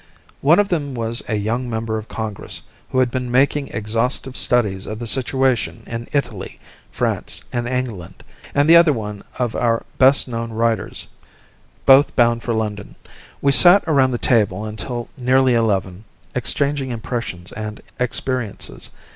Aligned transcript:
One 0.41 0.57
of 0.57 0.69
them 0.69 0.95
was 0.95 1.21
a 1.27 1.35
young 1.35 1.69
member 1.69 1.99
of 1.99 2.07
Congress 2.07 2.63
who 2.89 2.97
had 2.97 3.11
been 3.11 3.29
making 3.29 3.67
exhaustive 3.67 4.35
studies 4.35 4.87
of 4.87 4.97
the 4.97 5.05
situation 5.05 5.83
in 5.85 6.07
Italy, 6.11 6.59
France 6.89 7.43
and 7.53 7.67
England, 7.67 8.23
and 8.55 8.67
the 8.67 8.75
other 8.75 8.93
one 8.93 9.21
of 9.37 9.53
our 9.55 9.85
best 9.99 10.27
known 10.27 10.53
writers, 10.53 11.05
both 11.85 12.15
bound 12.15 12.41
for 12.41 12.55
London. 12.55 12.95
We 13.43 13.51
sat 13.51 13.83
around 13.85 14.09
the 14.09 14.17
table 14.17 14.65
until 14.65 15.07
nearly 15.15 15.53
eleven, 15.53 16.03
exchanging 16.33 16.89
impressions 16.89 17.51
and 17.51 17.79
experiences. 17.99 18.89